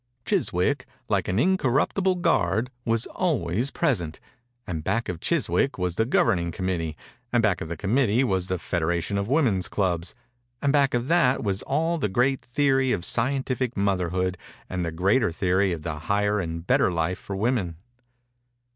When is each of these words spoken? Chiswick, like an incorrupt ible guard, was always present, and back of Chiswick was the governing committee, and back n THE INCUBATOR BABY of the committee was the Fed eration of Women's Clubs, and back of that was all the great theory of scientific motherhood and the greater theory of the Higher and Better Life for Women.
Chiswick, 0.25 0.87
like 1.09 1.27
an 1.27 1.37
incorrupt 1.37 1.95
ible 1.97 2.19
guard, 2.19 2.71
was 2.85 3.05
always 3.05 3.69
present, 3.69 4.19
and 4.65 4.83
back 4.83 5.07
of 5.07 5.19
Chiswick 5.19 5.77
was 5.77 5.95
the 5.95 6.07
governing 6.07 6.51
committee, 6.51 6.97
and 7.31 7.43
back 7.43 7.61
n 7.61 7.67
THE 7.67 7.73
INCUBATOR 7.73 7.73
BABY 7.73 7.73
of 7.73 7.77
the 8.07 8.11
committee 8.17 8.23
was 8.23 8.47
the 8.47 8.57
Fed 8.57 8.81
eration 8.81 9.19
of 9.19 9.27
Women's 9.27 9.67
Clubs, 9.67 10.15
and 10.59 10.73
back 10.73 10.95
of 10.95 11.07
that 11.09 11.43
was 11.43 11.61
all 11.61 11.99
the 11.99 12.09
great 12.09 12.41
theory 12.41 12.91
of 12.91 13.05
scientific 13.05 13.77
motherhood 13.77 14.39
and 14.67 14.83
the 14.83 14.91
greater 14.91 15.31
theory 15.31 15.71
of 15.71 15.83
the 15.83 15.99
Higher 15.99 16.39
and 16.39 16.65
Better 16.65 16.91
Life 16.91 17.19
for 17.19 17.35
Women. 17.35 17.75